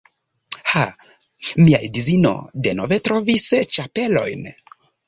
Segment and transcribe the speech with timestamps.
[0.71, 0.85] Ha,
[1.67, 2.33] mia edzino
[2.69, 4.53] denove trovis ĉapelojn